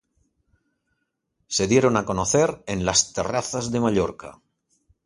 Se 1.45 1.67
dieron 1.67 1.95
a 1.95 2.05
conocer 2.05 2.63
en 2.65 2.85
las 2.85 3.13
terrazas 3.13 3.71
de 3.71 3.81
Mallorca. 3.81 4.41